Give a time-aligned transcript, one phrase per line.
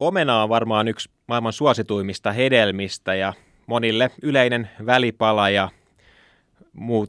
[0.00, 3.32] Omena on varmaan yksi maailman suosituimmista hedelmistä ja
[3.66, 5.68] monille yleinen välipala ja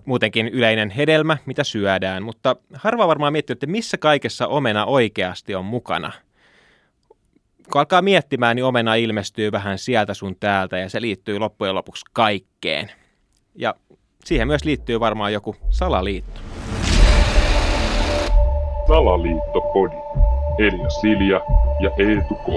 [0.06, 5.66] muutenkin yleinen hedelmä, mitä syödään, mutta harva varmaan miettii, että missä kaikessa omena oikeasti on
[5.66, 6.12] mukana.
[7.72, 12.06] Kun alkaa miettimään, niin omena ilmestyy vähän sieltä sun täältä ja se liittyy loppujen lopuksi
[12.14, 12.92] kaikkeen.
[13.56, 13.76] Ja
[14.26, 16.42] siihen myös liittyy varmaan joku salaliitto.
[18.88, 19.96] Salaliittopodi.
[20.60, 21.42] Elia Silja
[21.80, 22.48] ja Eetu K.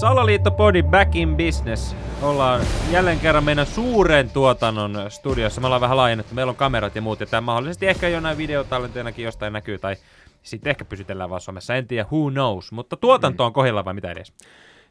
[0.00, 1.96] Salaliittopodi Back in Business.
[2.22, 5.60] Ollaan jälleen kerran meidän suuren tuotannon studiossa.
[5.60, 6.34] Me ollaan vähän laajennettu.
[6.34, 7.20] Meillä on kamerat ja muut.
[7.20, 9.78] Ja tämä mahdollisesti ehkä jonain videotallenteenakin jostain näkyy.
[9.78, 9.96] Tai
[10.42, 11.74] sitten ehkä pysytellään vaan Suomessa.
[11.74, 12.72] En tiedä, who knows.
[12.72, 14.32] Mutta tuotanto on kohdilla vai mitä edes?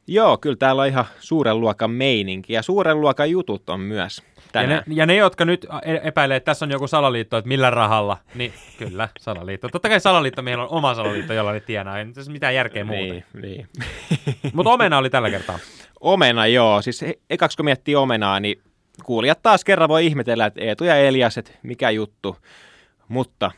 [0.07, 2.53] Joo, kyllä täällä on ihan suuren luokan meininki.
[2.53, 4.23] Ja suuren luokan jutut on myös.
[4.53, 7.69] Ja ne, ja ne, jotka nyt e- epäilee, että tässä on joku salaliitto, että millä
[7.69, 9.69] rahalla, niin kyllä, salaliitto.
[9.69, 11.99] Totta kai salaliitto, meillä on oma salaliitto, jolla ne tienaa.
[11.99, 13.13] Ei tässä mitään järkeä muuta.
[13.13, 13.67] Niin, niin.
[14.53, 15.59] Mutta omena oli tällä kertaa.
[15.99, 16.81] Omena, joo.
[16.81, 18.61] Siis ekaksi kun miettii omenaa, niin
[19.03, 22.37] kuulijat taas kerran voi ihmetellä, että Eetu ja Elias, että mikä juttu.
[23.07, 23.51] Mutta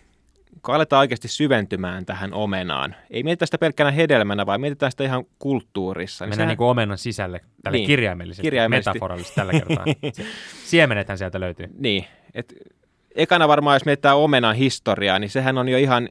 [0.68, 6.26] aletaan oikeasti syventymään tähän omenaan, ei mietitä sitä pelkkänä hedelmänä, vaan mietitään sitä ihan kulttuurissa.
[6.26, 6.48] Niin Mennään sehän...
[6.48, 9.86] niin kuin omenan sisälle, tälle niin, kirjaimellisesti, kirjaimellisesti, metaforallisesti tällä kertaa.
[10.66, 11.68] Siemenethän sieltä löytyy.
[11.78, 12.54] Niin, et
[13.16, 16.10] ekana varmaan jos mietitään omenan historiaa, niin sehän on jo ihan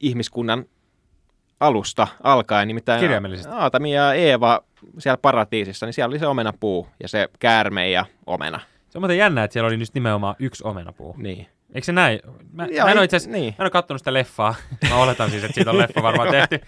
[0.00, 0.64] ihmiskunnan
[1.60, 3.52] alusta alkaen, nimittäin Kirjaimellisesti.
[3.52, 4.60] Aatami ja Eeva
[4.98, 8.60] siellä paratiisissa, niin siellä oli se omenapuu ja se käärme ja omena.
[8.88, 11.14] Se on muuten jännä, että siellä oli nyt nimenomaan yksi omenapuu.
[11.18, 11.46] Niin.
[11.74, 12.20] Eikö se näin?
[12.52, 13.54] Mä, Joo, mä en ole itse asiassa, niin.
[13.58, 14.54] mä en ole katsonut sitä leffaa.
[14.88, 16.60] Mä oletan siis, että siitä on leffa varmaan tehty.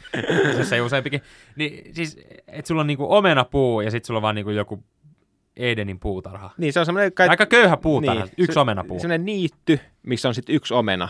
[0.65, 1.23] se ei useampikin.
[1.57, 4.84] Niin siis, että sulla on niinku omenapuu ja sitten sulla on vaan niinku joku
[5.57, 6.51] Edenin puutarha.
[6.59, 7.12] Niin, se on semmoinen...
[7.12, 7.29] Kai...
[7.29, 9.01] Aika köyhä puutarha, niin, yksi se, omenapuu.
[9.01, 11.09] Semmoinen niitty, missä on sitten yksi omena,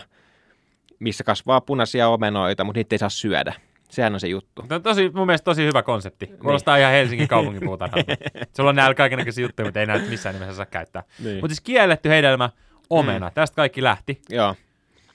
[0.99, 3.53] missä kasvaa punaisia omenoita, mutta niitä ei saa syödä.
[3.89, 4.61] Sehän on se juttu.
[4.67, 6.25] Tämä on tosi, mun mielestä tosi hyvä konsepti.
[6.25, 6.39] Niin.
[6.39, 6.81] Kuulostaa niin.
[6.81, 8.13] ihan Helsingin kaupungin puutarhalta.
[8.55, 11.03] Sulla on näillä kaikenlaisia juttuja, mutta ei näitä missään nimessä saa käyttää.
[11.23, 11.35] Niin.
[11.35, 12.49] Mutta siis kielletty hedelmä,
[12.91, 13.27] omena.
[13.27, 13.33] Mm.
[13.33, 14.21] Tästä kaikki lähti.
[14.29, 14.55] Joo.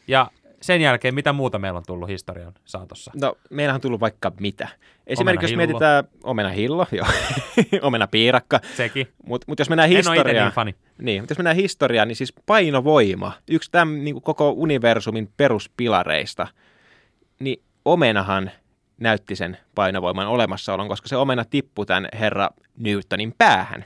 [0.08, 3.10] Ja sen jälkeen, mitä muuta meillä on tullut historian saatossa?
[3.20, 4.68] No, meillä on tullut vaikka mitä.
[5.06, 7.06] Esimerkiksi jos mietitään omena hillo, joo,
[7.82, 8.60] omena piirakka.
[8.76, 9.08] Sekin.
[9.26, 13.70] Mutta mut jos mennään historiaan, niin, niin, mutta jos mennään historiaan, niin siis painovoima, yksi
[13.70, 16.46] tämän niin koko universumin peruspilareista,
[17.40, 18.50] niin omenahan
[19.00, 22.48] näytti sen painovoiman olemassaolon, koska se omena tippui tämän herra
[22.78, 23.84] Newtonin päähän.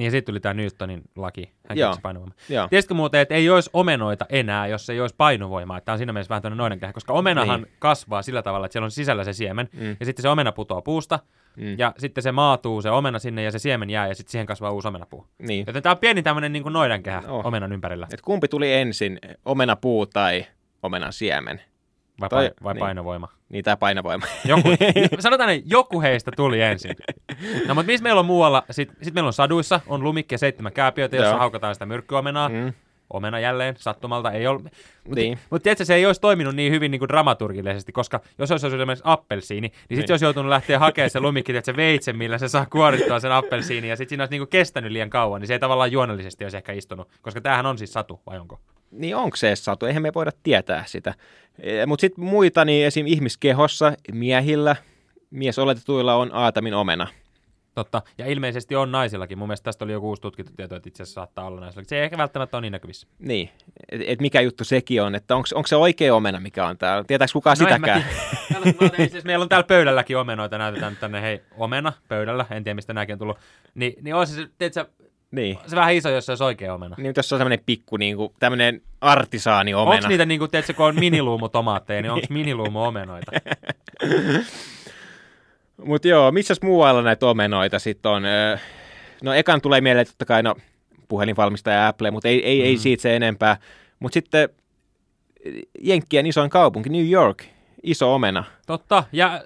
[0.00, 1.96] Niin ja sitten tuli tämä Newtonin laki, hän Joo.
[2.02, 2.34] painovoima.
[2.48, 2.68] Joo.
[2.68, 5.80] Tiesitkö muuten, että ei olisi omenoita enää, jos ei olisi painovoimaa?
[5.80, 7.72] Tämä on siinä mielessä vähän tämmöinen noidankehä, koska omenahan niin.
[7.78, 9.96] kasvaa sillä tavalla, että siellä on sisällä se siemen, mm.
[10.00, 11.18] ja sitten se omena putoaa puusta,
[11.56, 11.78] mm.
[11.78, 14.70] ja sitten se maatuu se omena sinne, ja se siemen jää, ja sitten siihen kasvaa
[14.70, 15.26] uusi omenapuu.
[15.38, 15.64] Niin.
[15.66, 17.46] Joten tämä on pieni tämmöinen niin noidankehä oh.
[17.46, 18.06] omenan ympärillä.
[18.12, 20.46] Et kumpi tuli ensin, omenapuu tai
[20.82, 21.60] omenan siemen?
[22.20, 22.80] Vai, Toi, vai niin.
[22.80, 23.28] painovoima?
[23.48, 24.26] Niin, tämä painovoima.
[24.44, 24.68] Joku,
[25.18, 26.96] sanotaan, että joku heistä tuli ensin.
[27.68, 28.64] No, mutta missä meillä on muualla?
[28.70, 31.38] Sitten sit meillä on saduissa, on lumikki ja seitsemän kääpiötä, jossa Joo.
[31.38, 32.48] haukataan sitä myrkkyomenaa.
[32.48, 32.72] Mm.
[33.12, 34.60] Omena jälleen, sattumalta ei ole.
[34.60, 34.74] Mutta
[35.14, 35.38] niin.
[35.50, 38.80] mut tiedätkö, se ei olisi toiminut niin hyvin niin kuin dramaturgillisesti, koska jos olisi ollut
[38.80, 40.12] esimerkiksi appelsiini, niin sitten niin.
[40.12, 43.88] olisi joutunut lähteä hakemaan se lumikki, että se veitsen, millä se saa kuorittua sen appelsiini,
[43.88, 46.56] ja sitten siinä olisi niin kuin kestänyt liian kauan, niin se ei tavallaan juonellisesti olisi
[46.56, 48.60] ehkä istunut, koska tämähän on siis satu, vai onko?
[48.90, 49.86] Niin onko se satu?
[49.86, 51.14] Eihän me voida tietää sitä.
[51.58, 53.06] E, Mutta sitten muita, niin esim.
[53.06, 54.76] ihmiskehossa miehillä,
[55.30, 57.06] mies oletetuilla on Aatamin omena.
[57.74, 59.38] Totta, ja ilmeisesti on naisillakin.
[59.38, 61.84] Mun mielestä tästä oli joku uusi tutkittu tieto, että itse asiassa saattaa olla naisilla.
[61.86, 63.06] Se ei ehkä välttämättä ole niin näkyvissä.
[63.18, 63.50] Niin,
[63.88, 67.04] että et mikä juttu sekin on, että onko se oikea omena, mikä on täällä?
[67.04, 68.04] Tietääkö kukaan no sitäkään?
[68.52, 72.92] täällä, siis meillä on täällä pöydälläkin omenoita, näytetään tänne, hei, omena pöydällä, en tiedä mistä
[72.92, 73.38] nämäkin on tullut.
[73.74, 74.86] Ni, niin on se, tiedätkö,
[75.30, 75.58] niin.
[75.66, 76.96] Se vähän iso, jos se olisi oikea omena.
[76.98, 79.96] Niin, se on semmoinen pikku, niin kuin, tämmöinen artisaani omena.
[79.96, 83.32] Onko niitä, niin kuin, tiedätkö, kun on miniluumutomaatteja, niin onko miniluumu omenoita?
[85.84, 88.22] Mutta joo, missä muualla näitä omenoita sitten on?
[89.22, 90.54] No ekan tulee mieleen totta kai, no
[91.08, 92.66] puhelinvalmistaja Apple, mutta ei, ei, mm.
[92.66, 93.56] ei siitä se enempää.
[94.00, 94.48] Mutta sitten
[95.80, 97.44] Jenkkien isoin kaupunki, New York,
[97.82, 98.44] iso omena.
[98.66, 99.42] Totta, ja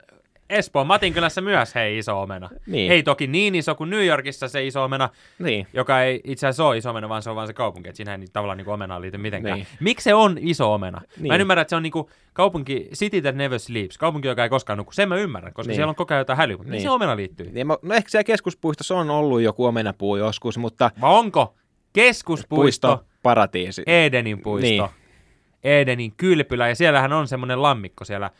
[0.55, 2.51] Espoon Matinkylässä myös hei iso omena.
[2.67, 2.93] Niin.
[2.93, 5.09] Ei toki niin iso kuin New Yorkissa se iso omena,
[5.39, 5.67] niin.
[5.73, 7.89] joka ei itse asiassa ole iso omena, vaan se on vain se kaupunki.
[7.89, 9.57] Että siinä ei tavallaan niin omenaan liity mitenkään.
[9.57, 9.67] Niin.
[9.81, 11.01] Miksi se on iso omena?
[11.17, 11.29] Niin.
[11.29, 14.43] Mä en ymmärrä, että se on niin kuin kaupunki, city that never sleeps, kaupunki, joka
[14.43, 14.93] ei koskaan nuku.
[14.93, 15.77] Sen mä ymmärrän, koska niin.
[15.77, 16.59] siellä on koko ajan jotain hälyä.
[16.65, 16.83] Niin.
[16.83, 17.51] se omena liittyy?
[17.53, 20.91] Niin, no ehkä siellä keskuspuistossa on ollut joku omenapuu joskus, mutta...
[21.01, 21.55] Vai onko?
[21.93, 22.89] Keskuspuisto.
[22.89, 23.83] Puisto, paratiisi.
[23.87, 24.69] Edenin puisto.
[24.69, 24.85] Niin.
[25.65, 28.31] Edenin kylpylä, ja siellähän on semmoinen lammikko siellä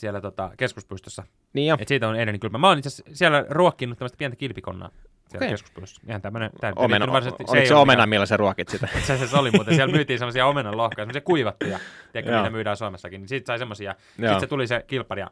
[0.00, 1.22] siellä tota, keskuspuistossa.
[1.52, 1.76] Niin jo.
[1.80, 2.58] Et siitä on Edeni kylpä.
[2.58, 4.90] Mä oon itse siellä ruokkinut tämmöistä pientä kilpikonnaa
[5.30, 5.48] siellä okay.
[5.48, 6.02] keskuspuistossa.
[6.08, 6.50] Ihan tämmöinen...
[6.76, 7.06] Omena,
[7.48, 8.88] oliko se omena, millä sä ruokit sitä?
[8.98, 11.78] Itse asiassa oli, mutta siellä myytiin semmoisia omenan lohkoja, semmoisia kuivattuja.
[12.12, 13.20] Tiedätkö, mitä myydään Suomessakin.
[13.20, 13.94] Niin siitä sai semmoisia.
[14.10, 15.30] Sitten se tuli se kilpari ja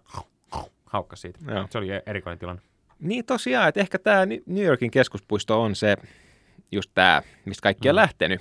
[0.86, 1.38] haukka siitä.
[1.48, 1.66] Joo.
[1.70, 2.62] Se oli erikoinen tilanne.
[2.98, 5.96] Niin tosiaan, että ehkä tämä New Yorkin keskuspuisto on se,
[6.72, 7.96] just tämä, mistä kaikki on Mm.
[7.96, 8.40] lähtenyt.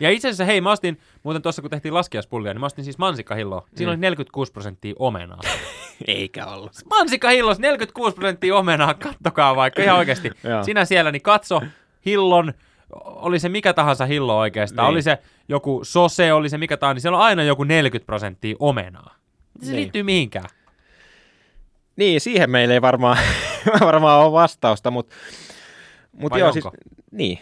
[0.00, 0.98] Ja itse asiassa, hei, mä ostin,
[1.28, 3.66] muuten tuossa kun tehtiin laskiaspullia, niin mä ostin siis mansikkahilloa.
[3.74, 3.94] Siinä Mm.
[3.94, 5.40] oli 46 prosenttia omenaa.
[6.06, 6.72] Eikä ollut.
[6.90, 10.30] Mansikkahillos 46 prosenttia omenaa, kattokaa vaikka ihan oikeasti.
[10.64, 11.62] Sinä siellä, niin katso
[12.06, 12.52] hillon,
[13.04, 14.92] oli se mikä tahansa hillo oikeastaan, Niin.
[14.92, 18.56] oli se joku sose, oli se mikä tahansa, niin siellä on aina joku 40 prosenttia
[18.58, 19.14] omenaa.
[19.60, 19.76] Se Niin.
[19.76, 20.48] liittyy mihinkään?
[21.96, 23.18] Niin, siihen meillä ei varmaan,
[23.80, 25.16] varmaan ole vastausta, mutta
[26.12, 26.70] mut Vai joo, onko?
[26.70, 27.38] siis, niin.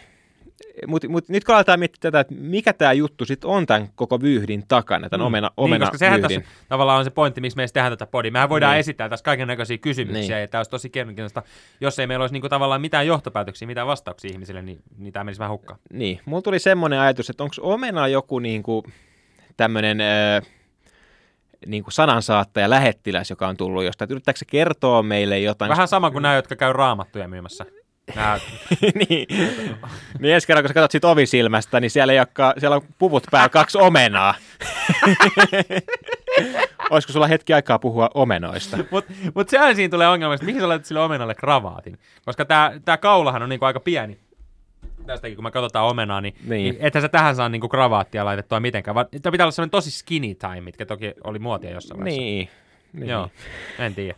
[0.87, 4.21] Mutta mut nyt kun aletaan miettiä tätä, että mikä tämä juttu sitten on tämän koko
[4.21, 6.41] vyyhdin takana, tämän omena, omena niin, koska sehän vyyhdin.
[6.41, 8.31] tässä tavallaan on se pointti, miksi me edes tehdään tätä podia.
[8.31, 8.79] Mehän voidaan Niin.
[8.79, 10.41] esittää tässä kaiken näköisiä kysymyksiä, Niin.
[10.41, 11.43] ja tämä olisi tosi mielenkiintoista.
[11.81, 15.39] Jos ei meillä olisi niinku tavallaan mitään johtopäätöksiä, mitään vastauksia ihmisille, niin, niin tämä menisi
[15.39, 15.79] vähän hukkaan.
[15.93, 18.83] Niin, mulla tuli semmoinen ajatus, että onko omena joku niinku
[19.57, 20.41] tämmöinen äh,
[21.65, 24.11] niinku sanansaattaja, lähettiläs, joka on tullut jostain.
[24.11, 25.69] Yrittääkö se kertoa meille jotain?
[25.69, 27.65] Vähän sama kuin nämä, jotka käy raamattuja myymässä.
[28.15, 28.39] Nämä,
[29.09, 29.27] niin.
[30.19, 33.23] niin ensi kerran, kun sä katsot siitä ovisilmästä, niin siellä, ei olekaan, siellä on puvut
[33.31, 34.33] päällä kaksi omenaa.
[36.89, 38.77] Olisiko sulla hetki aikaa puhua omenoista?
[38.91, 41.99] Mutta mut sehän siinä tulee ongelma, että mihin sä laitat sille omenalle kravaatin?
[42.25, 44.17] Koska tämä tää kaulahan on niinku aika pieni.
[45.05, 46.49] Tästäkin kun me katsotaan omenaa, niin, Niin.
[46.49, 46.77] niin.
[46.79, 50.35] ethän sä tähän saa niinku kravaattia laitettua mitenkään, vaan tämä pitää olla sellainen tosi skinny
[50.35, 52.21] time, mitkä toki oli muotia jossain vaiheessa.
[52.21, 52.49] Niin.
[52.93, 53.09] niin.
[53.09, 53.29] Joo,
[53.79, 54.15] en tiedä.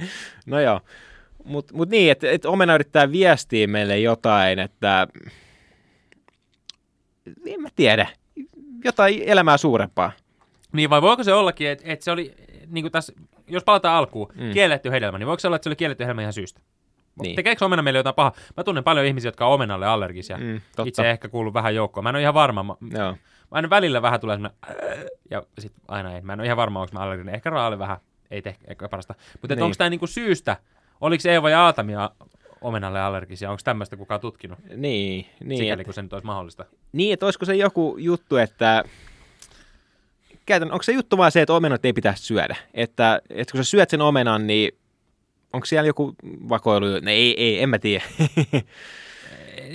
[0.46, 0.80] No joo.
[1.44, 5.06] Mutta mut niin, että et omena yrittää viestiä meille jotain, että
[7.46, 8.06] en mä tiedä,
[8.84, 10.12] jotain elämää suurempaa.
[10.72, 12.34] Niin vai voiko se ollakin, että et se oli,
[12.66, 13.12] niin kuin tässä,
[13.46, 14.50] jos palataan alkuun, Mm.
[14.52, 16.60] kielletty hedelmä, niin voiko se olla, että se oli kielletty hedelmä ihan syystä?
[17.22, 17.36] Niin.
[17.36, 18.32] Tekeekö omena meille jotain pahaa?
[18.56, 20.38] Mä tunnen paljon ihmisiä, jotka on omenalle allergisia.
[20.38, 20.88] Mm, totta.
[20.88, 22.04] Itse ehkä kuuluu vähän joukkoon.
[22.04, 22.62] Mä en ole ihan varma.
[22.62, 23.12] Mä, Joo.
[23.12, 23.18] mä
[23.50, 26.20] aina välillä vähän tulee semmoinen, "Äh", ja sitten aina ei.
[26.20, 27.34] Mä en ole ihan varma, onko mä allerginen.
[27.34, 27.96] Ehkä raali vähän,
[28.30, 29.14] ei ehkä parasta.
[29.42, 29.62] Mutta niin.
[29.62, 30.56] onko tämä niinku syystä?
[31.04, 32.10] Oliko Eeva ja Aatamia
[32.60, 33.50] omenalle allergisia?
[33.50, 34.58] Onko tämmöistä kukaan tutkinut?
[34.76, 36.64] Niin, Niin, Sikäli kun se nyt olisi mahdollista.
[36.92, 38.84] niin, että olisiko se joku juttu, että
[40.46, 42.56] käytän, onko se juttu vaan se, että omenat ei pitäisi syödä?
[42.74, 44.78] Että, että kun sä syöt sen omenan, niin
[45.52, 46.14] onko siellä joku
[46.48, 46.86] vakoilu?
[46.86, 48.04] No ei, ei, en mä tiedä.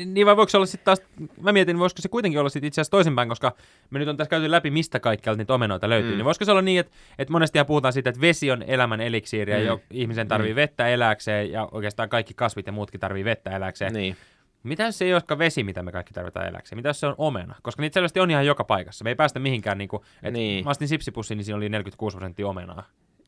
[0.06, 1.02] Niin vai voiko se olla sitten taas,
[1.42, 3.52] mä mietin, voisiko se kuitenkin olla sitten itse asiassa toisinpäin, koska
[3.90, 6.12] me nyt on tässä käyty läpi, mistä kaikkialta niitä omenoita löytyy.
[6.12, 6.18] Mm.
[6.18, 9.52] Niin voisiko se olla niin, että, että monestihan puhutaan siitä, että vesi on elämän eliksiiri
[9.52, 9.66] ja Mm.
[9.66, 10.56] jo, ihmisen tarvii Mm.
[10.56, 13.94] vettä eläkseen ja oikeastaan kaikki kasvit ja muutkin tarvii vettä eläkseen.
[13.94, 14.16] niin.
[14.64, 16.78] Mitä jos se ei olekaan vesi, mitä me kaikki tarvitaan eläkseen?
[16.78, 17.56] Mitä jos se on omena?
[17.62, 19.04] Koska niitä selvästi on ihan joka paikassa.
[19.04, 20.64] Me ei päästä mihinkään, niin kuin, että Niin.
[20.66, 22.84] mä ostin sipsipussin, niin siinä oli 46 prosenttia omenaa.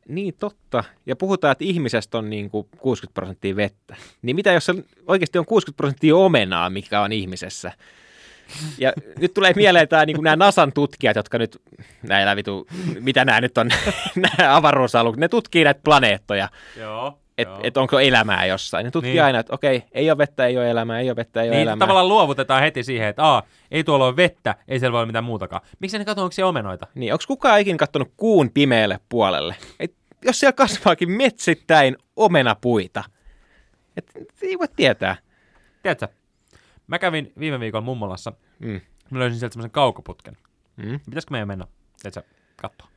[0.08, 0.84] Niin, totta.
[1.06, 3.96] Ja puhutaan, että ihmisestä on niin kuin 60 prosenttia vettä.
[4.22, 4.66] Niin mitä jos
[5.06, 7.72] oikeasti on 60 prosenttia omenaa, mikä on ihmisessä?
[8.78, 11.62] Ja nyt tulee mieleen tämä, niin kuin nämä NASAn tutkijat, jotka nyt,
[12.02, 12.66] näillä vitu,
[13.00, 13.70] mitä nämä nyt on,
[14.38, 17.21] nämä avaruusalukset, ne tutkii näitä planeettoja, Joo.
[17.42, 18.84] Että et onko elämää jossain.
[18.84, 19.22] Ne tutkii Niin.
[19.24, 21.62] aina, että okei, ei ole vettä, ei ole elämää, ei ole vettä, ei ole Niin,
[21.62, 21.78] elämää.
[21.86, 25.24] tavallaan luovutetaan heti siihen, että aa, ei tuolla ole vettä, ei siellä voi olla mitään
[25.24, 25.62] muutakaan.
[25.80, 26.86] Miksi ne katsoo, onko siellä omenoita?
[26.94, 29.56] Niin, onko kukaan ikinä katsonut kuun pimeälle puolelle?
[29.80, 29.94] Et
[30.24, 33.04] jos siellä kasvaakin metsittäin omenapuita,
[33.96, 34.12] et,
[34.42, 35.16] ei voi tietää.
[35.82, 36.08] Tiedätkö,
[36.86, 38.80] mä kävin viime viikolla mummolassa, Mm.
[39.10, 40.36] mä löysin sieltä semmoisen kaukoputken.
[40.76, 41.00] Mm.
[41.04, 41.66] Pitäisikö meidän mennä?
[42.02, 42.22] Tiedätkö,
[42.62, 42.88] katsoa.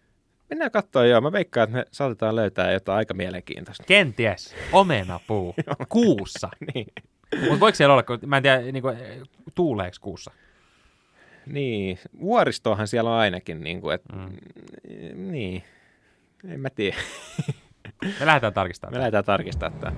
[0.50, 1.22] Mennään katsoa, joo.
[1.22, 3.84] Mä veikkaan, että me saatetaan löytää jotain aika mielenkiintoista.
[3.84, 5.56] Kenties omenapuu
[5.90, 6.50] kuussa.
[6.74, 6.88] niin.
[7.40, 8.98] Mutta voiko siellä olla, kun mä en tiedä, niin kuin,
[9.56, 10.32] tuuleeko kuussa?
[11.46, 12.00] niin.
[12.20, 14.14] Vuoristoahan siellä on ainakin, niin kuin, että...
[14.16, 14.38] Mm.
[15.32, 15.64] Niin.
[16.48, 16.98] En mä tiedä.
[18.20, 18.94] Me lähdetään tarkistamaan.
[18.94, 19.96] Me lähdetään tarkistamaan tämä.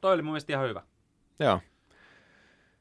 [0.00, 0.82] Toi oli mun mielestä ihan hyvä.
[1.38, 1.60] Joo.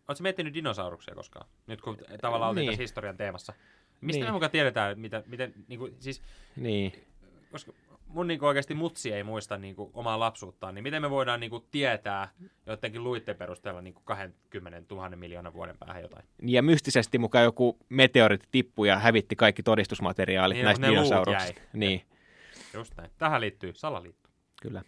[0.09, 1.47] Oletko miettinyt dinosauruksia koskaan?
[1.67, 2.71] Nyt kun tavallaan oltiin Niin.
[2.71, 3.53] tässä historian teemassa.
[4.01, 4.27] Mistä Niin.
[4.29, 6.21] me mukaan tiedetään, mitä, miten, niin kuin, siis,
[6.55, 6.93] Niin.
[7.51, 7.73] koska
[8.07, 11.39] mun niin kuin oikeasti mutsi ei muista niin kuin, omaa lapsuuttaan, niin miten me voidaan
[11.39, 12.29] niin kuin, tietää
[12.65, 16.25] jotenkin luitten perusteella niin kuin 20 000 miljoonan vuoden päähän jotain?
[16.41, 21.61] Ja mystisesti mukaan joku meteoriitti tippui ja hävitti kaikki todistusmateriaalit Niin, näistä dinosauruksista.
[21.73, 22.01] Niin,
[22.73, 23.11] Just näin.
[23.17, 24.29] Tähän liittyy salaliitto.
[24.61, 24.81] kyllä.